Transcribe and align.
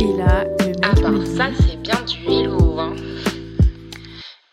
Et 0.00 0.16
là, 0.16 0.44
le 0.44 0.66
mec 0.66 0.82
À 0.82 0.94
me 0.94 1.02
part 1.02 1.12
dit, 1.12 1.36
ça, 1.36 1.50
c'est 1.60 1.76
bien 1.76 2.02
du 2.04 2.24
hello. 2.24 2.78
Hein. 2.78 2.96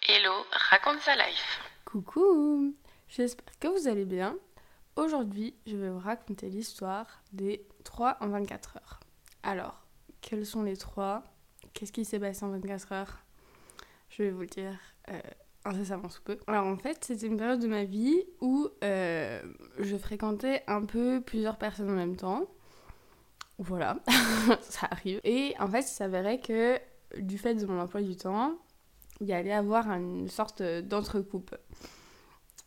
Hello, 0.06 0.34
raconte 0.52 1.00
sa 1.00 1.16
life. 1.16 1.62
Coucou 1.86 2.76
J'espère 3.08 3.58
que 3.58 3.70
vous 3.70 3.88
allez 3.88 4.04
bien. 4.04 4.36
Aujourd'hui, 4.98 5.56
je 5.66 5.78
vais 5.78 5.90
vous 5.90 6.00
raconter 6.00 6.50
l'histoire 6.50 7.24
des 7.32 7.66
3 7.86 8.18
en 8.20 8.28
24 8.28 8.76
heures. 8.76 9.00
Alors, 9.42 9.86
quels 10.20 10.46
sont 10.46 10.64
les 10.64 10.76
3 10.76 11.24
Qu'est-ce 11.74 11.94
qui 11.94 12.04
s'est 12.04 12.20
passé 12.20 12.44
en 12.44 12.50
24 12.50 12.92
heures? 12.92 13.20
Je 14.10 14.24
vais 14.24 14.32
vous 14.32 14.42
le 14.42 14.48
dire 14.48 14.78
euh, 15.10 15.18
incessamment 15.64 16.10
sous 16.10 16.24
peu. 16.24 16.38
Alors 16.48 16.66
en 16.66 16.76
fait, 16.76 17.06
c'était 17.06 17.26
une 17.26 17.38
période 17.38 17.62
de 17.62 17.68
ma 17.68 17.86
vie 17.86 18.22
où 18.42 18.68
euh, 18.84 19.42
je 19.80 19.96
fréquentais 19.96 20.66
un 20.68 20.84
peu 20.84 21.22
plusieurs 21.22 21.58
personnes 21.58 21.90
en 21.90 21.96
même 21.96 22.18
temps. 22.18 22.50
Voilà, 23.60 24.00
ça 24.62 24.88
arrive. 24.92 25.20
Et 25.24 25.56
en 25.60 25.68
fait, 25.68 25.80
il 25.80 25.88
s'avérait 25.88 26.40
que 26.40 26.80
du 27.18 27.38
fait 27.38 27.56
de 27.56 27.66
mon 27.66 27.80
emploi 27.80 28.02
du 28.02 28.16
temps, 28.16 28.58
il 29.20 29.28
y 29.28 29.34
allait 29.34 29.54
avoir 29.54 29.90
une 29.92 30.28
sorte 30.28 30.62
d'entrecoupe. 30.62 31.56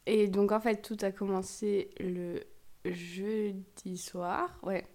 Et 0.06 0.26
donc 0.28 0.50
en 0.50 0.60
fait, 0.60 0.82
tout 0.82 0.96
a 1.02 1.12
commencé 1.12 1.90
le 2.00 2.42
jeudi 2.84 3.98
soir, 3.98 4.58
ouais, 4.62 4.86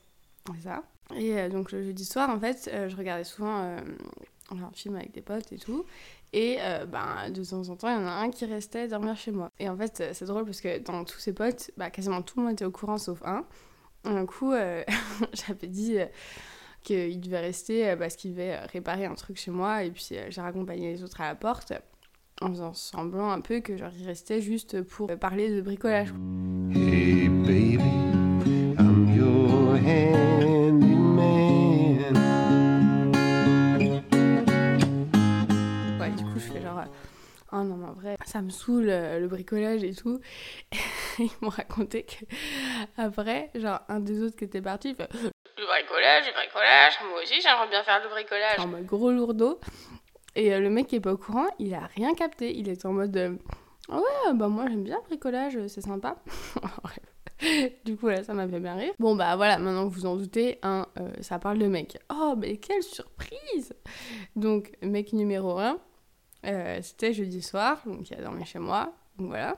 c'est 0.54 0.64
ça. 0.64 0.84
Et 1.16 1.38
euh, 1.38 1.50
donc 1.50 1.72
le 1.72 1.84
jeudi 1.84 2.06
soir, 2.06 2.30
en 2.30 2.40
fait, 2.40 2.70
euh, 2.74 2.90
je 2.90 2.96
regardais 2.96 3.24
souvent 3.24 3.62
euh, 3.62 3.80
un 4.52 4.72
film 4.74 4.96
avec 4.96 5.12
des 5.12 5.22
potes 5.22 5.52
et 5.52 5.58
tout. 5.58 5.86
Et 6.34 6.58
ben, 6.92 7.30
de 7.30 7.46
temps 7.46 7.70
en 7.70 7.78
temps, 7.78 7.88
il 7.88 7.94
y 7.94 8.04
en 8.04 8.08
a 8.08 8.12
un 8.12 8.30
qui 8.30 8.44
restait 8.44 8.90
dormir 8.90 9.16
chez 9.16 9.32
moi. 9.32 9.50
Et 9.58 9.70
en 9.70 9.78
fait, 9.78 10.04
c'est 10.12 10.26
drôle 10.26 10.44
parce 10.44 10.60
que 10.60 10.80
dans 10.80 11.06
tous 11.06 11.18
ces 11.18 11.32
potes, 11.32 11.72
bah, 11.78 11.90
quasiment 11.90 12.22
tout 12.22 12.40
le 12.40 12.44
monde 12.44 12.54
était 12.54 12.66
au 12.66 12.72
courant 12.72 12.98
sauf 12.98 13.22
un. 13.24 13.46
Un 14.06 14.26
coup, 14.26 14.52
euh, 14.54 14.84
j'avais 15.34 15.68
dit 15.68 15.98
euh, 15.98 16.06
qu'il 16.84 17.20
devait 17.20 17.40
rester 17.40 17.90
euh, 17.90 17.96
parce 17.96 18.16
qu'il 18.16 18.32
devait 18.32 18.60
réparer 18.60 19.06
un 19.06 19.16
truc 19.16 19.38
chez 19.38 19.52
moi. 19.52 19.84
Et 19.84 19.92
puis 19.92 20.10
j'ai 20.30 20.42
raccompagné 20.42 20.92
les 20.92 21.04
autres 21.04 21.22
à 21.22 21.28
la 21.28 21.36
porte 21.36 21.74
en 22.42 22.50
faisant 22.50 22.74
semblant 22.74 23.32
un 23.32 23.42
peu 23.42 23.62
que 23.62 23.78
genre 23.78 23.92
il 23.98 24.06
restait 24.06 24.42
juste 24.42 24.82
pour 24.84 25.08
parler 25.18 25.50
de 25.50 25.62
bricolage. 25.62 26.10
Hey 26.74 27.30
baby, 27.30 27.80
I'm 28.78 29.16
your. 29.16 29.46
Ouais, 36.00 36.12
du 36.12 36.24
coup, 36.26 36.34
je 36.36 36.52
fais 36.52 36.62
genre, 36.62 36.84
oh 37.54 37.64
non, 37.64 37.78
mais 37.78 37.88
en 37.88 37.94
vrai, 37.94 38.18
ça 38.26 38.42
me 38.42 38.50
saoule 38.50 38.88
le 38.88 39.28
bricolage 39.28 39.84
et 39.84 39.94
tout. 39.94 40.20
Ils 41.20 41.30
m'ont 41.42 41.50
raconté 41.50 42.04
que 42.04 42.26
après, 42.98 43.52
genre, 43.56 43.80
un 43.88 44.00
des 44.00 44.22
autres 44.22 44.36
qui 44.36 44.46
était 44.46 44.62
parti, 44.62 44.90
il 44.90 44.96
fait 44.96 45.10
Le 45.14 45.66
bricolage, 45.66 46.26
le 46.28 46.34
bricolage. 46.34 46.94
Moi 47.10 47.22
aussi, 47.22 47.42
j'aimerais 47.42 47.68
bien 47.70 47.84
faire 47.84 48.02
le 48.04 48.10
bricolage. 48.10 48.60
en 48.60 48.68
mode 48.68 48.86
gros 48.86 49.12
lourdeau. 49.12 49.60
Et 50.36 50.54
euh, 50.54 50.60
le 50.60 50.70
mec 50.70 50.88
qui 50.88 50.98
est 50.98 51.02
pas 51.02 51.14
au 51.14 51.18
courant, 51.18 51.48
il 51.60 51.74
a 51.74 51.88
rien 51.96 52.14
capté. 52.14 52.54
Il 52.56 52.68
était 52.68 52.86
en 52.86 52.94
mode, 52.94 53.16
euh, 53.16 53.36
ouais, 53.90 54.34
bah 54.34 54.50
moi 54.50 54.66
j'aime 54.68 54.84
bien 54.84 54.98
le 54.98 55.08
bricolage, 55.08 55.68
c'est 55.68 55.82
sympa. 55.82 56.18
Du 57.84 57.98
coup, 57.98 58.08
là, 58.08 58.24
ça 58.24 58.34
m'a 58.34 58.48
fait 58.48 58.62
bien 58.62 58.76
rire. 58.76 58.94
Bon, 58.98 59.14
bah 59.14 59.36
voilà, 59.36 59.60
maintenant 59.60 59.90
que 59.90 59.94
vous 59.94 60.06
en 60.06 60.16
doutez, 60.16 60.58
hein, 60.64 60.88
euh, 60.98 61.12
ça 61.20 61.38
parle 61.38 61.58
de 61.58 61.68
mec. 61.68 61.98
Oh, 62.10 62.34
mais 62.38 62.56
quelle 62.58 62.82
surprise 62.82 63.76
Donc, 64.38 64.72
mec 64.82 65.12
numéro 65.12 65.60
1, 65.60 65.78
c'était 66.82 67.12
jeudi 67.12 67.42
soir, 67.42 67.82
donc 67.86 68.10
il 68.10 68.18
a 68.18 68.22
dormi 68.22 68.46
chez 68.46 68.58
moi, 68.58 68.94
donc 69.18 69.28
voilà. 69.28 69.58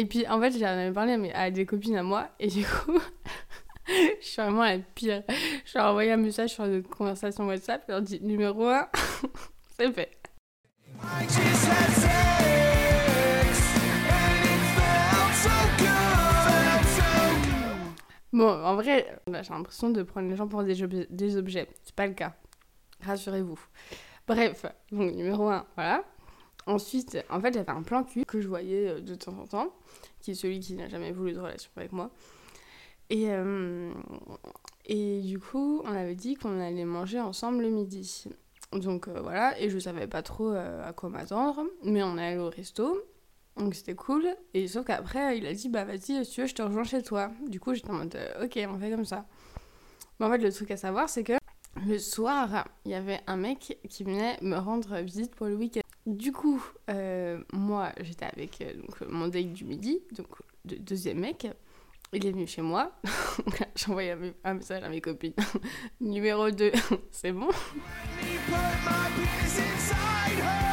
Et 0.00 0.04
puis, 0.06 0.26
en 0.28 0.40
fait, 0.40 0.52
j'en 0.58 0.66
avais 0.66 0.92
parlé 0.92 1.30
à, 1.34 1.40
à 1.42 1.50
des 1.50 1.66
copines 1.66 1.96
à 1.96 2.02
moi, 2.02 2.28
et 2.38 2.48
du 2.48 2.64
coup, 2.64 2.98
je 3.86 4.26
suis 4.26 4.40
vraiment 4.42 4.64
la 4.64 4.78
pire. 4.78 5.22
Je 5.64 5.76
leur 5.78 5.86
ai 5.86 5.90
envoyé 5.90 6.12
un 6.12 6.16
message 6.16 6.50
sur 6.50 6.64
une 6.64 6.82
conversation 6.82 7.46
WhatsApp, 7.46 7.84
je 7.88 7.92
leur 7.92 8.02
dis 8.02 8.20
numéro 8.22 8.66
1, 8.66 8.88
c'est 9.78 9.92
fait. 9.92 10.18
Bon, 18.32 18.46
en 18.48 18.74
vrai, 18.74 19.18
là, 19.26 19.42
j'ai 19.42 19.52
l'impression 19.54 19.90
de 19.90 20.02
prendre 20.02 20.28
les 20.28 20.36
gens 20.36 20.46
pour 20.46 20.62
des, 20.62 20.82
objets- 20.82 21.06
des 21.10 21.36
objets. 21.36 21.66
C'est 21.82 21.94
pas 21.94 22.06
le 22.06 22.12
cas. 22.12 22.34
Rassurez-vous. 23.00 23.58
Bref, 24.26 24.66
donc 24.92 25.14
numéro 25.14 25.48
1, 25.48 25.64
voilà. 25.74 26.04
Ensuite, 26.68 27.16
en 27.30 27.40
fait, 27.40 27.54
j'avais 27.54 27.70
un 27.70 27.82
plan 27.82 28.04
cul 28.04 28.26
que 28.26 28.42
je 28.42 28.46
voyais 28.46 28.88
euh, 28.88 29.00
de 29.00 29.14
temps 29.14 29.32
en 29.38 29.46
temps, 29.46 29.74
qui 30.20 30.32
est 30.32 30.34
celui 30.34 30.60
qui 30.60 30.74
n'a 30.74 30.86
jamais 30.86 31.12
voulu 31.12 31.32
de 31.32 31.40
relation 31.40 31.70
avec 31.76 31.92
moi. 31.92 32.10
Et, 33.08 33.30
euh, 33.30 33.90
et 34.84 35.22
du 35.22 35.38
coup, 35.38 35.80
on 35.86 35.92
avait 35.92 36.14
dit 36.14 36.34
qu'on 36.34 36.60
allait 36.60 36.84
manger 36.84 37.20
ensemble 37.20 37.62
le 37.62 37.70
midi. 37.70 38.26
Donc 38.72 39.08
euh, 39.08 39.18
voilà, 39.22 39.58
et 39.58 39.70
je 39.70 39.78
savais 39.78 40.06
pas 40.06 40.22
trop 40.22 40.50
à 40.50 40.92
quoi 40.92 41.08
m'attendre, 41.08 41.64
mais 41.84 42.02
on 42.02 42.18
est 42.18 42.26
allé 42.32 42.38
au 42.38 42.50
resto, 42.50 43.02
donc 43.56 43.74
c'était 43.74 43.94
cool. 43.94 44.28
Et 44.52 44.68
sauf 44.68 44.84
qu'après, 44.84 45.38
il 45.38 45.46
a 45.46 45.54
dit, 45.54 45.70
bah 45.70 45.86
vas-y, 45.86 46.22
si 46.22 46.30
tu 46.32 46.42
veux, 46.42 46.46
je 46.46 46.54
te 46.54 46.60
rejoins 46.60 46.84
chez 46.84 47.02
toi. 47.02 47.30
Du 47.46 47.60
coup, 47.60 47.72
j'étais 47.72 47.88
en 47.88 47.94
mode, 47.94 48.14
ok, 48.44 48.58
on 48.68 48.78
fait 48.78 48.90
comme 48.90 49.06
ça. 49.06 49.24
Mais 50.20 50.26
en 50.26 50.30
fait, 50.30 50.38
le 50.38 50.52
truc 50.52 50.70
à 50.70 50.76
savoir, 50.76 51.08
c'est 51.08 51.24
que 51.24 51.38
le 51.86 51.98
soir, 51.98 52.68
il 52.84 52.90
y 52.90 52.94
avait 52.94 53.20
un 53.26 53.38
mec 53.38 53.78
qui 53.88 54.04
venait 54.04 54.36
me 54.42 54.56
rendre 54.56 54.98
visite 54.98 55.34
pour 55.34 55.46
le 55.46 55.54
week-end. 55.54 55.80
Du 56.08 56.32
coup, 56.32 56.64
euh, 56.88 57.38
moi, 57.52 57.92
j'étais 58.00 58.24
avec 58.24 58.62
euh, 58.62 58.72
donc, 58.76 59.02
mon 59.10 59.28
date 59.28 59.52
du 59.52 59.66
midi, 59.66 60.00
donc 60.16 60.28
le 60.64 60.78
deuxième 60.78 61.18
mec. 61.18 61.46
Il 62.14 62.24
est 62.24 62.30
venu 62.30 62.46
chez 62.46 62.62
moi. 62.62 62.92
J'ai 63.76 63.90
envoyé 63.90 64.14
un, 64.42 64.54
message 64.54 64.82
à 64.82 64.88
mes 64.88 65.02
copines. 65.02 65.34
Numéro 66.00 66.50
2, 66.50 66.72
c'est 67.10 67.32
bon. 67.32 67.50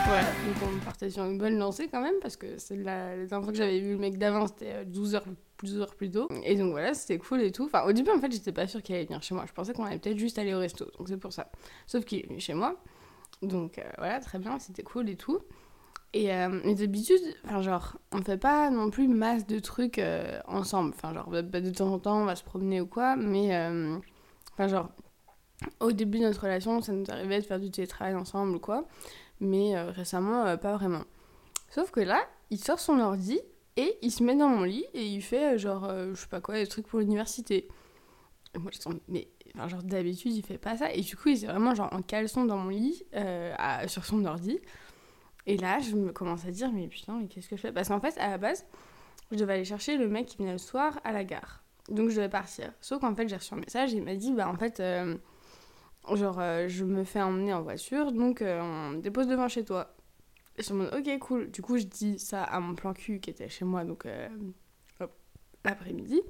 Voilà, 0.06 0.28
donc 0.46 0.56
on 0.64 0.86
partait 0.86 1.10
sur 1.10 1.26
une 1.26 1.38
bonne 1.38 1.58
lancée 1.58 1.90
quand 1.92 2.02
même, 2.02 2.16
parce 2.22 2.38
que 2.38 2.58
c'est 2.58 2.78
la, 2.78 3.18
dernière 3.18 3.44
fois 3.44 3.52
que 3.52 3.58
j'avais 3.58 3.82
vu 3.82 3.92
le 3.92 3.98
mec 3.98 4.18
d'avant, 4.18 4.48
c'était 4.48 4.72
euh, 4.72 4.86
12 4.86 5.16
heures, 5.16 5.26
12 5.62 5.82
heures 5.82 5.96
plus 5.96 6.12
tôt. 6.12 6.30
Et 6.46 6.56
donc 6.56 6.72
voilà, 6.72 6.94
c'était 6.94 7.18
cool 7.18 7.42
et 7.42 7.52
tout. 7.52 7.66
Enfin, 7.66 7.84
au 7.84 7.92
début, 7.92 8.12
en 8.12 8.22
fait, 8.22 8.32
j'étais 8.32 8.54
pas 8.54 8.68
sûre 8.68 8.82
qu'il 8.82 8.96
allait 8.96 9.04
venir 9.04 9.22
chez 9.22 9.36
moi. 9.36 9.44
Je 9.46 9.52
pensais 9.52 9.74
qu'on 9.74 9.84
allait 9.84 10.00
peut-être 10.00 10.18
juste 10.18 10.40
aller 10.40 10.54
au 10.54 10.60
resto, 10.60 10.86
donc 10.98 11.10
c'est 11.10 11.18
pour 11.18 11.34
ça. 11.34 11.52
Sauf 11.88 12.06
qu'il 12.06 12.20
est 12.20 12.28
venu 12.28 12.40
chez 12.40 12.54
moi. 12.54 12.82
Donc 13.42 13.78
euh, 13.80 13.84
voilà, 13.98 14.20
très 14.20 14.40
bien, 14.40 14.60
c'était 14.60 14.84
cool 14.84 15.10
et 15.10 15.16
tout. 15.16 15.40
Et 16.16 16.34
euh, 16.34 16.62
mais 16.64 16.76
d'habitude, 16.76 17.20
enfin 17.44 17.62
genre, 17.62 17.98
on 18.14 18.22
fait 18.22 18.38
pas 18.38 18.70
non 18.70 18.90
plus 18.90 19.10
masse 19.10 19.46
de 19.46 19.60
trucs 19.60 20.00
euh, 20.00 20.40
ensemble. 20.48 20.94
Enfin 20.96 21.14
genre, 21.14 21.30
bah, 21.30 21.42
bah, 21.42 21.60
de 21.60 21.70
temps 21.72 21.92
en 21.92 22.00
temps, 22.00 22.22
on 22.22 22.26
va 22.26 22.38
se 22.38 22.44
promener 22.44 22.80
ou 22.80 22.88
quoi, 22.88 23.18
mais 23.18 23.54
euh, 23.54 23.98
enfin 24.54 24.70
genre, 24.70 24.90
au 25.82 25.92
début 25.92 26.20
de 26.20 26.24
notre 26.24 26.42
relation, 26.44 26.82
ça 26.82 26.94
nous 26.94 27.04
arrivait 27.10 27.42
de 27.42 27.46
faire 27.46 27.60
du 27.60 27.70
télétravail 27.70 28.16
ensemble 28.16 28.56
ou 28.56 28.60
quoi, 28.60 28.86
mais 29.42 29.78
récemment, 29.92 30.58
pas 30.58 30.78
vraiment. 30.78 31.04
Sauf 31.70 31.92
que 31.92 32.00
là, 32.00 32.22
il 32.50 32.60
sort 32.60 32.80
son 32.80 32.98
ordi 33.00 33.40
et 33.76 33.98
il 34.02 34.12
se 34.12 34.24
met 34.24 34.38
dans 34.38 34.48
mon 34.48 34.64
lit 34.64 34.86
et 34.94 35.06
il 35.06 35.22
fait 35.22 35.58
genre, 35.58 35.90
je 35.90 36.16
sais 36.16 36.28
pas 36.28 36.40
quoi, 36.40 36.56
des 36.56 36.68
trucs 36.68 36.88
pour 36.88 37.00
l'université. 37.00 37.68
Et 38.54 38.58
moi, 38.58 38.72
je 38.72 38.80
mais 39.10 39.28
genre 39.68 39.84
d'habitude, 39.84 40.34
il 40.34 40.44
fait 40.44 40.58
pas 40.58 40.78
ça. 40.78 40.92
Et 40.94 41.02
du 41.02 41.16
coup, 41.16 41.30
il 41.30 41.38
était 41.38 41.48
vraiment 41.48 41.76
genre 41.76 41.92
en 41.94 42.02
caleçon 42.02 42.46
dans 42.46 42.58
mon 42.58 42.70
lit, 42.70 43.04
euh, 43.16 43.54
sur 43.88 44.06
son 44.06 44.24
ordi. 44.26 44.60
Et 45.48 45.58
là, 45.58 45.80
je 45.80 45.96
me 45.96 46.12
commence 46.12 46.46
à 46.46 46.52
dire, 46.52 46.72
mais 46.72 46.88
putain, 46.88 47.20
mais 47.20 47.28
qu'est-ce 47.28 47.48
que 47.48 47.56
je 47.56 47.62
fais? 47.62 47.72
Parce 47.72 47.90
qu'en 47.90 48.00
fait, 48.00 48.18
à 48.18 48.30
la 48.30 48.38
base, 48.38 48.66
je 49.32 49.38
devais 49.38 49.54
aller 49.54 49.66
chercher 49.66 49.98
le 49.98 50.08
mec 50.08 50.26
qui 50.26 50.38
venait 50.38 50.52
le 50.52 50.58
soir 50.58 51.00
à 51.04 51.12
la 51.12 51.24
gare. 51.24 51.64
Donc 51.90 52.10
je 52.10 52.16
devais 52.16 52.30
partir. 52.30 52.74
Sauf 52.82 53.02
qu'en 53.02 53.14
fait, 53.16 53.28
j'ai 53.28 53.36
reçu 53.36 53.54
un 53.54 53.58
message 53.58 53.94
et 53.94 53.98
il 53.98 54.04
m'a 54.04 54.16
dit, 54.16 54.34
bah 54.34 54.50
en 54.50 54.56
fait, 54.56 54.80
euh, 54.80 55.16
genre, 56.14 56.40
euh, 56.40 56.68
je 56.68 56.84
me 56.84 57.04
fais 57.04 57.22
emmener 57.22 57.54
en 57.54 57.62
voiture, 57.62 58.12
donc 58.12 58.42
on 58.42 58.90
me 58.90 59.02
dépose 59.02 59.28
devant 59.28 59.48
chez 59.48 59.64
toi. 59.64 59.96
Et 60.58 60.64
je 60.64 60.74
en 60.74 60.78
mode, 60.78 60.96
ok, 60.96 61.20
cool. 61.20 61.52
Du 61.52 61.62
coup, 61.62 61.78
je 61.78 61.84
dis 61.84 62.18
ça 62.18 62.44
à 62.44 62.60
mon 62.60 62.76
plan 62.76 62.94
cul 62.94 63.20
qui 63.20 63.30
était 63.30 63.50
chez 63.50 63.66
moi, 63.66 63.84
donc 63.84 64.08
l'après-midi. 65.64 66.22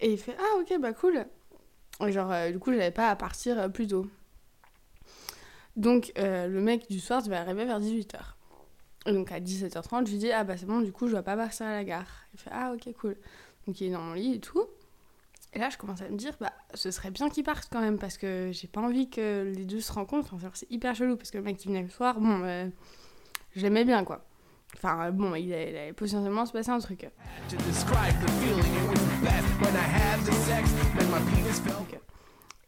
Et 0.00 0.12
il 0.12 0.18
fait, 0.18 0.36
ah 0.38 0.58
ok, 0.60 0.78
bah 0.80 0.92
cool. 0.92 1.24
Genre, 2.00 2.30
euh, 2.30 2.50
du 2.50 2.58
coup, 2.58 2.72
j'avais 2.72 2.90
pas 2.90 3.08
à 3.08 3.16
partir 3.16 3.58
euh, 3.58 3.68
plus 3.68 3.86
tôt. 3.86 4.06
Donc, 5.76 6.12
euh, 6.18 6.46
le 6.48 6.60
mec 6.60 6.88
du 6.88 7.00
soir 7.00 7.22
devait 7.22 7.36
arriver 7.36 7.64
vers 7.64 7.80
18h. 7.80 8.18
Et 9.06 9.12
donc, 9.12 9.32
à 9.32 9.40
17h30, 9.40 10.06
je 10.06 10.12
lui 10.12 10.18
dis, 10.18 10.32
ah 10.32 10.44
bah 10.44 10.56
c'est 10.56 10.66
bon, 10.66 10.80
du 10.80 10.92
coup, 10.92 11.06
je 11.06 11.12
dois 11.12 11.22
pas 11.22 11.36
partir 11.36 11.66
à 11.66 11.72
la 11.72 11.84
gare. 11.84 12.26
Il 12.32 12.40
fait, 12.40 12.50
ah 12.52 12.72
ok, 12.74 12.92
cool. 12.94 13.16
Donc, 13.66 13.80
il 13.80 13.88
est 13.88 13.90
dans 13.90 14.00
mon 14.00 14.14
lit 14.14 14.34
et 14.34 14.40
tout. 14.40 14.64
Et 15.52 15.58
là, 15.58 15.70
je 15.70 15.78
commence 15.78 16.02
à 16.02 16.08
me 16.08 16.16
dire, 16.16 16.34
bah, 16.40 16.52
ce 16.74 16.90
serait 16.90 17.10
bien 17.10 17.28
qu'ils 17.28 17.44
partent 17.44 17.68
quand 17.70 17.80
même, 17.80 17.98
parce 17.98 18.18
que 18.18 18.50
j'ai 18.52 18.66
pas 18.66 18.80
envie 18.80 19.08
que 19.08 19.52
les 19.54 19.64
deux 19.64 19.80
se 19.80 19.92
rencontrent. 19.92 20.34
Enfin, 20.34 20.50
c'est 20.54 20.70
hyper 20.70 20.94
chelou, 20.94 21.16
parce 21.16 21.30
que 21.30 21.38
le 21.38 21.44
mec 21.44 21.56
qui 21.56 21.68
venait 21.68 21.82
le 21.82 21.88
soir, 21.88 22.18
bon, 22.18 22.70
je 23.54 23.62
l'aimais 23.62 23.84
bien, 23.84 24.04
quoi. 24.04 24.24
Enfin, 24.76 25.10
bon, 25.10 25.34
il 25.34 25.52
allait, 25.52 25.92
potentiellement 25.92 26.46
se 26.46 26.52
passer 26.52 26.70
un 26.70 26.78
truc. 26.78 27.08
Donc, 31.64 32.00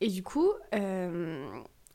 et 0.00 0.08
du 0.08 0.23
coup, 0.23 0.50
euh, 0.75 1.49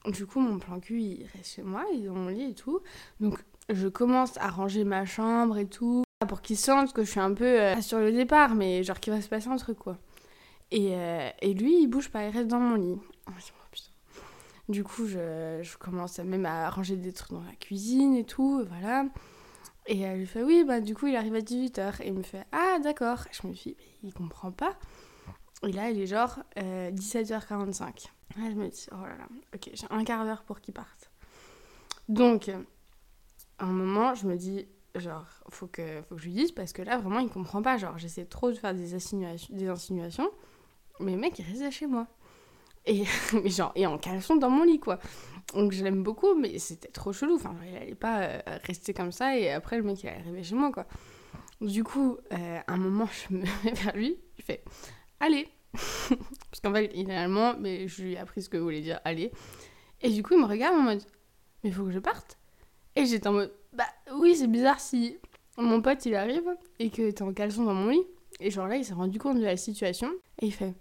du 0.08 0.26
coup, 0.26 0.40
mon 0.40 0.58
plan 0.60 0.80
cul, 0.80 1.02
il 1.02 1.28
reste 1.36 1.56
chez 1.56 1.62
moi, 1.64 1.86
il 1.94 2.04
est 2.04 2.08
dans 2.08 2.16
mon 2.16 2.30
lit 2.30 2.52
et 2.52 2.56
tout. 2.56 2.82
Donc, 3.20 3.40
je 3.70 3.88
commence 3.88 4.38
à 4.38 4.50
ranger 4.50 4.84
ma 4.84 5.06
chambre 5.06 5.58
et 5.58 5.68
tout, 5.68 6.04
pour 6.28 6.42
qu'il 6.42 6.58
sente 6.58 6.94
que 6.94 7.04
je 7.04 7.12
suis 7.12 7.20
un 7.20 7.34
peu 7.34 7.46
euh, 7.46 7.82
sur 7.82 8.00
le 8.00 8.12
départ, 8.12 8.56
mais 8.56 8.84
genre 8.84 9.00
qu'il 9.00 9.14
va 9.14 9.22
se 9.22 9.30
passer 9.30 9.50
un 9.50 9.58
truc, 9.58 9.78
quoi. 9.78 9.98
Et, 10.72 10.96
euh, 10.96 11.30
et 11.42 11.54
lui, 11.54 11.82
il 11.84 11.88
bouge 11.88 12.10
pas, 12.10 12.26
il 12.26 12.32
reste 12.32 12.48
dans 12.48 12.60
mon 12.60 12.76
lit. 12.76 12.98
Dis, 13.78 13.92
Du 14.70 14.84
coup, 14.84 15.06
je, 15.06 15.60
je 15.62 15.78
commence 15.78 16.18
même 16.20 16.46
à 16.46 16.70
ranger 16.70 16.96
des 16.96 17.14
trucs 17.14 17.32
dans 17.32 17.44
la 17.44 17.56
cuisine 17.60 18.16
et 18.16 18.24
tout, 18.24 18.66
voilà. 18.68 19.06
Et 19.88 20.00
elle 20.00 20.20
lui 20.20 20.28
fait 20.28 20.44
oui, 20.44 20.64
bah 20.64 20.80
du 20.80 20.96
coup 20.96 21.08
il 21.08 21.16
arrive 21.16 21.36
à 21.36 21.40
18h. 21.40 22.02
Et 22.02 22.08
il 22.08 22.14
me 22.14 22.24
fait 22.24 22.46
ah 22.52 22.78
d'accord. 22.84 23.26
Je 23.32 23.48
me 23.48 23.54
dis, 23.54 23.76
il 24.04 24.14
comprend 24.14 24.52
pas. 24.52 24.78
Et 25.64 25.72
là 25.72 25.90
il 25.90 26.00
est 26.00 26.08
genre 26.08 26.40
euh, 26.58 26.92
17h45. 26.92 28.08
Là 28.38 28.50
je 28.50 28.56
me 28.56 28.68
dis, 28.70 28.88
oh 28.92 29.02
là 29.02 29.18
là, 29.18 29.28
ok, 29.56 29.70
j'ai 29.74 29.88
un 29.90 30.04
quart 30.04 30.26
d'heure 30.26 30.44
pour 30.44 30.62
qu'il 30.62 30.74
parte. 30.74 31.12
Donc, 32.08 32.50
à 33.60 33.66
un 33.66 33.72
moment, 33.72 34.16
je 34.16 34.28
me 34.28 34.36
dis, 34.36 34.68
genre, 34.96 35.28
faut 35.50 35.68
que, 35.68 36.02
faut 36.10 36.16
que 36.16 36.22
je 36.22 36.26
lui 36.28 36.34
dise 36.34 36.52
parce 36.52 36.74
que 36.74 36.82
là 36.82 36.98
vraiment 36.98 37.20
il 37.20 37.30
comprend 37.30 37.62
pas. 37.62 37.78
Genre, 37.78 37.98
j'essaie 37.98 38.26
trop 38.26 38.52
de 38.52 38.56
faire 38.56 38.74
des 38.74 38.94
insinuations, 38.94 39.56
des 39.56 39.68
insinuations 39.68 40.30
mais 41.02 41.16
mec 41.16 41.40
il 41.40 41.46
restait 41.46 41.72
chez 41.72 41.88
moi. 41.88 42.08
Et, 42.86 43.04
mais 43.34 43.50
genre, 43.50 43.72
et 43.76 43.86
en 43.86 43.98
caleçon 43.98 44.36
dans 44.36 44.50
mon 44.50 44.64
lit 44.64 44.80
quoi. 44.80 45.00
Donc 45.54 45.72
je 45.72 45.84
l'aime 45.84 46.04
beaucoup, 46.04 46.36
mais 46.36 46.58
c'était 46.60 46.88
trop 46.88 47.14
chelou. 47.14 47.36
Enfin, 47.36 47.56
il 47.68 47.76
allait 47.76 47.96
pas 47.96 48.22
euh, 48.22 48.40
rester 48.64 48.94
comme 48.94 49.12
ça 49.12 49.38
et 49.38 49.52
après 49.52 49.78
le 49.78 49.84
mec 49.84 50.04
il 50.04 50.08
est 50.08 50.16
arrivé 50.16 50.44
chez 50.44 50.56
moi 50.56 50.72
quoi. 50.72 50.86
Du 51.62 51.84
coup, 51.84 52.18
euh, 52.34 52.60
un 52.68 52.78
moment, 52.78 53.08
je 53.08 53.36
me 53.36 53.42
mets 53.64 53.74
vers 53.74 53.96
lui, 53.96 54.18
je 54.38 54.44
fais 54.44 54.64
Allez 55.20 55.48
Parce 55.74 56.60
qu'en 56.62 56.74
fait, 56.74 56.92
il 56.96 57.10
est 57.10 57.16
allemand, 57.16 57.56
mais 57.60 57.88
je 57.88 58.02
lui 58.02 58.14
ai 58.14 58.18
appris 58.18 58.42
ce 58.42 58.50
que 58.50 58.58
voulait 58.58 58.82
dire 58.82 59.00
Allez. 59.06 59.32
Et 60.02 60.10
du 60.10 60.24
coup, 60.24 60.34
il 60.34 60.42
me 60.42 60.48
regarde 60.48 60.76
en 60.76 60.82
mode 60.82 61.04
Mais 61.64 61.72
faut 61.72 61.86
que 61.86 61.92
je 61.92 62.00
parte 62.00 62.40
Et 62.96 63.06
j'étais 63.06 63.28
en 63.28 63.34
mode 63.34 63.54
Bah 63.74 63.86
oui, 64.16 64.36
c'est 64.36 64.48
bizarre 64.48 64.80
si 64.80 65.18
mon 65.58 65.82
pote 65.82 66.06
il 66.06 66.16
arrive 66.16 66.50
et 66.80 66.90
que 66.90 67.12
t'es 67.12 67.22
en 67.22 67.34
caleçon 67.34 67.64
dans 67.64 67.74
mon 67.74 67.90
lit. 67.90 68.04
Et 68.40 68.50
genre 68.50 68.68
là, 68.68 68.78
il 68.78 68.86
s'est 68.86 68.94
rendu 68.94 69.20
compte 69.20 69.38
de 69.38 69.44
la 69.44 69.58
situation 69.58 70.10
et 70.42 70.48
il 70.48 70.54
fait 70.54 70.74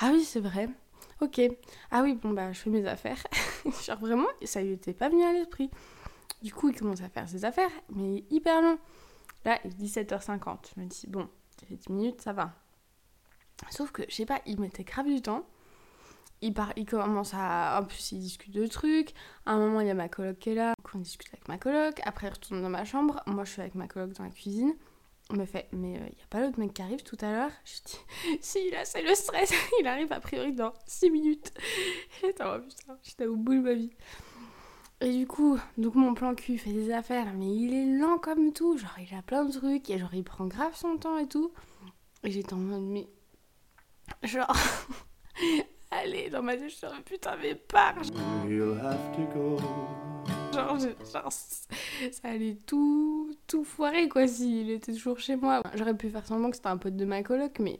Ah 0.00 0.10
oui, 0.12 0.22
c'est 0.22 0.40
vrai. 0.40 0.68
Ok. 1.20 1.40
Ah 1.90 2.02
oui, 2.02 2.14
bon 2.14 2.30
bah, 2.30 2.52
je 2.52 2.58
fais 2.58 2.70
mes 2.70 2.86
affaires. 2.86 3.22
genre 3.84 3.98
vraiment, 3.98 4.28
ça 4.42 4.62
lui 4.62 4.72
était 4.72 4.94
pas 4.94 5.08
venu 5.08 5.22
à 5.22 5.32
l'esprit. 5.32 5.70
Du 6.42 6.54
coup, 6.54 6.70
il 6.70 6.78
commence 6.78 7.02
à 7.02 7.10
faire 7.10 7.28
ses 7.28 7.44
affaires, 7.44 7.70
mais 7.90 8.24
hyper 8.30 8.62
long. 8.62 8.78
Là, 9.44 9.58
il 9.64 9.70
est 9.70 9.86
17h50. 9.86 10.72
Je 10.74 10.80
me 10.80 10.86
dis, 10.86 11.06
bon, 11.06 11.28
ça 11.58 11.66
fait 11.66 11.76
10 11.76 11.90
minutes, 11.92 12.20
ça 12.22 12.32
va. 12.32 12.54
Sauf 13.68 13.92
que, 13.92 14.02
je 14.08 14.14
sais 14.14 14.26
pas, 14.26 14.40
il 14.46 14.58
mettait 14.58 14.84
grave 14.84 15.06
du 15.06 15.20
temps. 15.20 15.44
Il, 16.40 16.54
part, 16.54 16.72
il 16.76 16.86
commence 16.86 17.34
à. 17.34 17.78
En 17.80 17.84
plus, 17.84 18.12
il 18.12 18.20
discute 18.20 18.54
de 18.54 18.66
trucs. 18.66 19.12
À 19.44 19.52
un 19.52 19.58
moment, 19.58 19.82
il 19.82 19.88
y 19.88 19.90
a 19.90 19.94
ma 19.94 20.08
coloc 20.08 20.38
qui 20.38 20.50
est 20.50 20.54
là. 20.54 20.72
Donc, 20.78 20.94
on 20.94 20.98
discute 20.98 21.28
avec 21.34 21.46
ma 21.48 21.58
coloc. 21.58 22.00
Après, 22.04 22.28
il 22.28 22.30
retourne 22.30 22.62
dans 22.62 22.70
ma 22.70 22.86
chambre. 22.86 23.22
Moi, 23.26 23.44
je 23.44 23.52
suis 23.52 23.60
avec 23.60 23.74
ma 23.74 23.86
coloc 23.86 24.12
dans 24.14 24.24
la 24.24 24.30
cuisine. 24.30 24.72
Il 25.32 25.38
me 25.38 25.44
fait, 25.46 25.68
mais 25.72 25.92
il 25.92 26.00
n'y 26.00 26.22
a 26.22 26.26
pas 26.28 26.40
l'autre 26.40 26.58
mec 26.58 26.74
qui 26.74 26.82
arrive 26.82 27.02
tout 27.02 27.16
à 27.20 27.30
l'heure? 27.30 27.50
Je 27.64 27.72
dis, 27.84 28.38
si, 28.40 28.70
là, 28.70 28.84
c'est 28.84 29.02
le 29.02 29.14
stress. 29.14 29.52
il 29.80 29.86
arrive 29.86 30.12
a 30.12 30.20
priori 30.20 30.52
dans 30.52 30.72
6 30.86 31.10
minutes. 31.10 31.52
J'étais, 32.20 32.42
oh 32.44 32.58
putain, 32.60 32.98
j'étais 33.02 33.26
au 33.26 33.36
bout 33.36 33.54
de 33.54 33.60
ma 33.60 33.74
vie. 33.74 33.90
Et 35.02 35.12
du 35.16 35.26
coup, 35.26 35.58
donc 35.78 35.94
mon 35.94 36.12
plan 36.14 36.34
cul 36.34 36.58
fait 36.58 36.72
des 36.72 36.90
affaires, 36.92 37.32
mais 37.34 37.46
il 37.54 37.72
est 37.72 37.98
lent 37.98 38.18
comme 38.18 38.52
tout. 38.52 38.76
Genre, 38.76 38.94
il 38.98 39.14
a 39.16 39.22
plein 39.22 39.44
de 39.44 39.52
trucs 39.52 39.88
et 39.88 39.98
genre, 39.98 40.12
il 40.12 40.24
prend 40.24 40.46
grave 40.46 40.74
son 40.76 40.98
temps 40.98 41.16
et 41.16 41.26
tout. 41.28 41.52
Et 42.22 42.30
j'étais 42.30 42.52
en 42.52 42.58
mode, 42.58 42.82
mais. 42.82 43.06
Genre. 44.22 44.52
Allez, 45.92 46.28
dans 46.30 46.42
ma 46.42 46.56
tête, 46.56 46.68
je 46.70 46.74
suis 46.74 46.86
putain, 47.04 47.36
mais 47.40 47.54
pars 47.54 47.94
You'll 48.46 48.78
have 48.78 49.16
to 49.16 49.22
go. 49.34 49.56
Genre, 50.52 50.78
je- 50.78 51.12
genre, 51.12 51.32
ça 51.32 52.28
allait 52.28 52.56
tout, 52.66 53.19
tout 53.50 53.64
foirer 53.64 54.08
quoi 54.08 54.26
s'il 54.28 54.70
était 54.70 54.92
toujours 54.92 55.18
chez 55.18 55.36
moi. 55.36 55.62
J'aurais 55.74 55.96
pu 55.96 56.08
faire 56.10 56.26
semblant 56.26 56.50
que 56.50 56.56
c'était 56.56 56.68
un 56.68 56.76
pote 56.78 56.96
de 56.96 57.04
ma 57.04 57.22
coloc, 57.22 57.58
mais. 57.58 57.78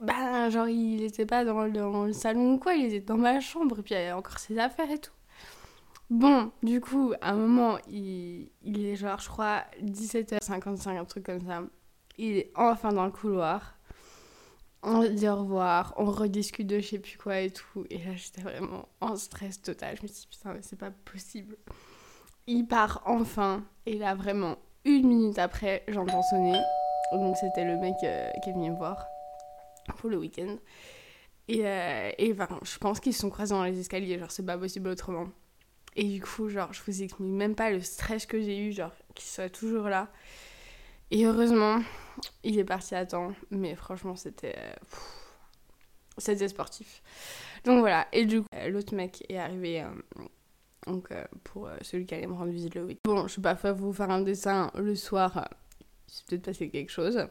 Bah, 0.00 0.50
genre, 0.50 0.68
il 0.68 1.02
était 1.04 1.26
pas 1.26 1.44
dans, 1.44 1.62
le- 1.64 1.70
dans 1.72 2.04
le 2.06 2.12
salon 2.12 2.54
ou 2.54 2.58
quoi, 2.58 2.74
il 2.74 2.86
était 2.86 3.00
dans 3.06 3.16
ma 3.16 3.40
chambre, 3.40 3.78
et 3.78 3.82
puis 3.82 3.94
il 3.94 3.98
y 3.98 4.00
avait 4.00 4.12
encore 4.12 4.38
ses 4.38 4.58
affaires 4.58 4.90
et 4.90 4.98
tout. 4.98 5.12
Bon, 6.10 6.52
du 6.62 6.80
coup, 6.80 7.14
à 7.20 7.30
un 7.32 7.36
moment, 7.36 7.78
il, 7.88 8.50
il 8.62 8.84
est 8.86 8.96
genre, 8.96 9.18
je 9.20 9.28
crois, 9.28 9.64
17h55, 9.82 10.98
un 10.98 11.04
truc 11.04 11.24
comme 11.26 11.40
ça. 11.46 11.62
Il 12.18 12.36
est 12.36 12.52
enfin 12.56 12.92
dans 12.92 13.04
le 13.06 13.12
couloir. 13.12 13.76
On 14.82 15.08
dit 15.08 15.28
au 15.28 15.36
revoir, 15.36 15.94
on 15.96 16.06
rediscute 16.06 16.66
de 16.66 16.80
je 16.80 16.88
sais 16.88 16.98
plus 16.98 17.16
quoi 17.16 17.38
et 17.40 17.50
tout. 17.50 17.86
Et 17.88 17.98
là, 17.98 18.14
j'étais 18.16 18.42
vraiment 18.42 18.88
en 19.00 19.16
stress 19.16 19.62
total. 19.62 19.96
Je 19.96 20.02
me 20.02 20.08
suis 20.08 20.22
dit, 20.22 20.28
putain, 20.30 20.54
mais 20.54 20.62
c'est 20.62 20.76
pas 20.78 20.90
possible. 20.90 21.56
Il 22.46 22.66
part 22.66 23.02
enfin. 23.06 23.64
Et 23.86 23.98
là, 23.98 24.14
vraiment, 24.14 24.56
une 24.84 25.06
minute 25.06 25.38
après, 25.38 25.84
j'entends 25.88 26.22
sonner. 26.22 26.58
Donc, 27.12 27.36
c'était 27.36 27.64
le 27.64 27.76
mec 27.78 27.94
euh, 28.04 28.30
qui 28.42 28.50
est 28.50 28.52
venu 28.52 28.70
me 28.70 28.76
voir 28.76 29.06
pour 29.98 30.08
le 30.10 30.18
week-end. 30.18 30.56
Et, 31.48 31.66
euh, 31.66 32.10
et 32.18 32.32
ben, 32.32 32.48
je 32.62 32.78
pense 32.78 33.00
qu'ils 33.00 33.12
se 33.14 33.20
sont 33.20 33.30
croisés 33.30 33.54
dans 33.54 33.64
les 33.64 33.78
escaliers. 33.78 34.18
Genre, 34.18 34.30
c'est 34.30 34.46
pas 34.46 34.56
possible 34.58 34.88
autrement. 34.88 35.28
Et 35.96 36.04
du 36.04 36.22
coup, 36.22 36.48
genre, 36.48 36.72
je 36.72 36.80
vous 36.86 37.02
explique 37.02 37.20
même 37.20 37.54
pas 37.54 37.70
le 37.70 37.80
stress 37.80 38.24
que 38.26 38.40
j'ai 38.40 38.58
eu, 38.58 38.72
genre, 38.72 38.92
qu'il 39.14 39.26
soit 39.26 39.50
toujours 39.50 39.88
là. 39.88 40.08
Et 41.10 41.26
heureusement, 41.26 41.80
il 42.44 42.58
est 42.58 42.64
parti 42.64 42.94
à 42.94 43.04
temps, 43.04 43.32
mais 43.50 43.74
franchement, 43.74 44.16
c'était. 44.16 44.54
euh, 44.56 44.72
C'était 46.18 46.48
sportif. 46.48 47.02
Donc 47.64 47.80
voilà, 47.80 48.06
et 48.12 48.24
du 48.26 48.40
coup, 48.42 48.46
l'autre 48.68 48.94
mec 48.94 49.24
est 49.28 49.38
arrivé 49.38 49.84
donc, 50.86 51.12
euh, 51.12 51.24
pour 51.44 51.68
euh, 51.68 51.76
celui 51.82 52.06
qui 52.06 52.14
allait 52.14 52.26
me 52.26 52.34
rendre 52.34 52.50
visite 52.50 52.74
le 52.74 52.84
week 52.84 53.00
Bon, 53.04 53.28
je 53.28 53.34
sais 53.34 53.40
pas, 53.40 53.54
faut 53.54 53.72
vous 53.74 53.92
faire 53.92 54.10
un 54.10 54.20
dessin 54.20 54.70
le 54.74 54.94
soir, 54.94 55.36
euh, 55.36 55.42
il 56.08 56.12
s'est 56.12 56.22
peut-être 56.26 56.42
passé 56.42 56.70
quelque 56.70 56.90
chose. 56.90 57.26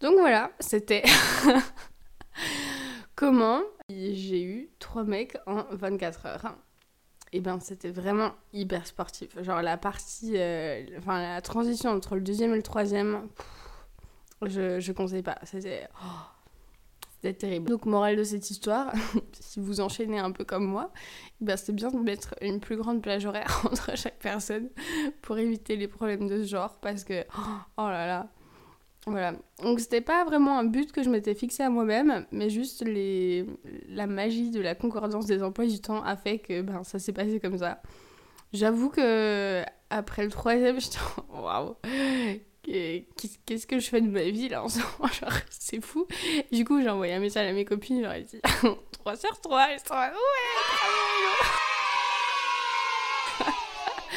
Donc 0.00 0.18
voilà, 0.18 0.50
c'était. 0.60 1.02
Comment 3.16 3.62
j'ai 3.90 4.42
eu 4.42 4.70
trois 4.78 5.04
mecs 5.04 5.36
en 5.46 5.64
24 5.72 6.26
heures. 6.26 6.54
Et 7.32 7.40
ben 7.40 7.58
c'était 7.60 7.90
vraiment 7.90 8.32
hyper 8.52 8.86
sportif. 8.86 9.42
Genre 9.42 9.60
la 9.60 9.76
partie, 9.76 10.36
enfin 10.96 11.20
la 11.20 11.42
transition 11.42 11.90
entre 11.90 12.14
le 12.14 12.22
deuxième 12.22 12.52
et 12.52 12.56
le 12.56 12.62
troisième, 12.62 13.28
je, 14.42 14.78
je 14.78 14.92
conseille 14.92 15.22
pas. 15.22 15.38
C'était 15.42 15.88
oh, 16.02 16.37
c'était 17.20 17.34
terrible. 17.34 17.68
Donc 17.68 17.84
morale 17.84 18.16
de 18.16 18.22
cette 18.22 18.48
histoire, 18.50 18.92
si 19.40 19.58
vous 19.58 19.80
enchaînez 19.80 20.18
un 20.18 20.30
peu 20.30 20.44
comme 20.44 20.64
moi, 20.64 20.92
eh 21.40 21.44
ben 21.44 21.56
c'est 21.56 21.74
bien 21.74 21.90
de 21.90 21.98
mettre 21.98 22.34
une 22.40 22.60
plus 22.60 22.76
grande 22.76 23.02
plage 23.02 23.26
horaire 23.26 23.62
entre 23.70 23.96
chaque 23.96 24.18
personne 24.18 24.70
pour 25.20 25.36
éviter 25.38 25.76
les 25.76 25.88
problèmes 25.88 26.28
de 26.28 26.42
ce 26.42 26.48
genre 26.48 26.78
parce 26.80 27.04
que 27.04 27.24
oh 27.76 27.88
là 27.88 28.06
là. 28.06 28.28
Voilà. 29.06 29.34
Donc 29.62 29.80
c'était 29.80 30.02
pas 30.02 30.24
vraiment 30.24 30.58
un 30.58 30.64
but 30.64 30.92
que 30.92 31.02
je 31.02 31.08
m'étais 31.08 31.34
fixé 31.34 31.62
à 31.62 31.70
moi-même, 31.70 32.26
mais 32.30 32.50
juste 32.50 32.84
les... 32.84 33.46
la 33.88 34.06
magie 34.06 34.50
de 34.50 34.60
la 34.60 34.74
concordance 34.74 35.24
des 35.24 35.42
emplois 35.42 35.66
du 35.66 35.80
temps 35.80 36.02
a 36.04 36.14
fait 36.14 36.38
que 36.38 36.60
ben, 36.60 36.84
ça 36.84 36.98
s'est 36.98 37.14
passé 37.14 37.40
comme 37.40 37.56
ça. 37.56 37.80
J'avoue 38.52 38.90
que 38.90 39.62
après 39.90 40.24
le 40.24 40.30
troisième, 40.30 40.78
j'étais 40.80 40.98
waouh, 41.30 41.76
qu'est-ce 43.46 43.66
que 43.66 43.78
je 43.78 43.88
fais 43.88 44.00
de 44.00 44.08
ma 44.08 44.24
vie 44.24 44.48
là 44.48 44.62
en 44.62 44.68
ce 44.68 44.78
moment 44.78 45.12
Genre, 45.20 45.32
c'est 45.50 45.84
fou. 45.84 46.06
Du 46.52 46.64
coup, 46.64 46.80
j'ai 46.80 46.88
envoyé 46.88 47.14
un 47.14 47.20
message 47.20 47.48
à 47.48 47.52
mes 47.52 47.64
copines, 47.64 48.02
j'aurais 48.02 48.22
dit 48.22 48.40
3 48.92 49.16
sur 49.16 49.40
3, 49.40 49.68
elles 49.70 49.80
sont 49.80 49.94
ouais. 49.94 50.10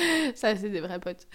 Ça, 0.36 0.56
c'est 0.56 0.70
des 0.70 0.82
vrais 0.82 1.00
potes. 1.00 1.28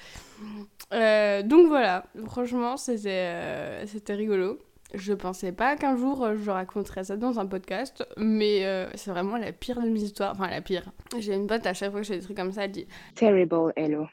Euh, 0.92 1.42
donc 1.42 1.68
voilà, 1.68 2.04
franchement, 2.26 2.76
c'était 2.76 3.10
euh, 3.10 3.86
c'était 3.86 4.14
rigolo. 4.14 4.58
Je 4.94 5.12
pensais 5.12 5.52
pas 5.52 5.76
qu'un 5.76 5.96
jour 5.96 6.24
euh, 6.24 6.36
je 6.36 6.50
raconterais 6.50 7.04
ça 7.04 7.16
dans 7.16 7.40
un 7.40 7.46
podcast, 7.46 8.06
mais 8.16 8.62
c'est 8.94 9.10
vraiment 9.10 9.36
la 9.36 9.52
pire 9.52 9.80
de 9.80 9.88
mes 9.88 10.00
histoires. 10.00 10.32
Enfin, 10.32 10.48
la 10.48 10.60
pire. 10.60 10.90
J'ai 11.18 11.34
une 11.34 11.46
pote 11.46 11.66
à 11.66 11.74
chaque 11.74 11.90
fois 11.90 12.00
que 12.00 12.06
je 12.06 12.12
fais 12.12 12.18
des 12.18 12.24
trucs 12.24 12.36
comme 12.36 12.52
ça, 12.52 12.64
elle 12.64 12.72
dit 12.72 12.86
Terrible, 13.14 13.72
Hello. 13.76 14.06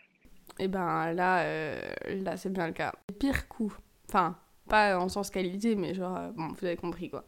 Et 0.59 0.67
ben 0.67 1.13
là, 1.13 1.43
euh, 1.43 1.79
là 2.07 2.37
c'est 2.37 2.51
bien 2.51 2.67
le 2.67 2.73
cas. 2.73 2.93
Pire 3.19 3.47
coup. 3.47 3.73
Enfin, 4.07 4.37
pas 4.69 4.97
en 4.97 5.09
sens 5.09 5.29
qualité, 5.29 5.75
mais 5.75 5.93
genre, 5.93 6.17
euh, 6.17 6.31
bon, 6.31 6.49
vous 6.49 6.65
avez 6.65 6.77
compris 6.77 7.09
quoi. 7.09 7.25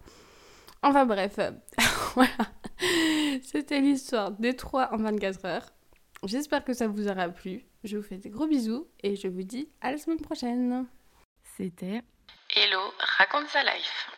Enfin 0.83 1.05
bref, 1.05 1.39
voilà. 2.15 2.29
C'était 3.41 3.81
l'histoire 3.81 4.31
des 4.31 4.55
trois 4.55 4.93
en 4.93 4.97
24 4.97 5.45
heures. 5.45 5.69
J'espère 6.23 6.63
que 6.63 6.73
ça 6.73 6.87
vous 6.87 7.07
aura 7.07 7.29
plu. 7.29 7.65
Je 7.83 7.97
vous 7.97 8.03
fais 8.03 8.17
des 8.17 8.29
gros 8.29 8.47
bisous 8.47 8.87
et 9.03 9.15
je 9.15 9.27
vous 9.27 9.43
dis 9.43 9.69
à 9.81 9.91
la 9.91 9.97
semaine 9.97 10.21
prochaine. 10.21 10.87
C'était 11.57 12.01
Hello, 12.55 12.79
raconte 13.17 13.47
sa 13.47 13.63
life. 13.63 14.11